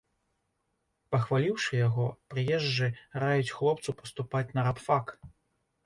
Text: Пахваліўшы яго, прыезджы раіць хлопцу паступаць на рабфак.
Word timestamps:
Пахваліўшы 1.15 1.73
яго, 1.87 2.07
прыезджы 2.33 2.87
раіць 3.25 3.55
хлопцу 3.59 3.89
паступаць 4.01 4.49
на 4.59 4.69
рабфак. 4.71 5.19